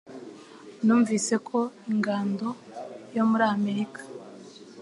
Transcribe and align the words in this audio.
Numvise 0.85 1.33
ko 1.47 1.59
ingando 1.93 2.47
yo 3.15 3.23
muri 3.29 3.45
Amerika 3.55 3.99